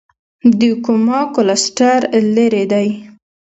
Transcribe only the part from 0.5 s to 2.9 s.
د کوما کلسټر لیرې دی.